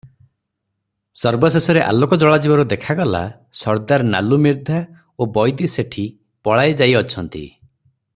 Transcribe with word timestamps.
ସର୍ବଶେଷରେ 1.23 1.83
ଆଲୋକ 1.89 2.17
ଜଳା 2.23 2.39
ଯିବାରୁ 2.45 2.65
ଦେଖାଗଲା, 2.71 3.21
ସରଦାର 3.61 4.07
ନାଲୁମିର୍ଦ୍ଧା 4.15 4.81
ଓ 5.19 5.29
ବୈଦି 5.37 5.69
ଶେଠୀ 5.75 6.07
ପଳାଇ 6.49 6.79
ଯାଇଅଛନ୍ତି। 6.81 7.45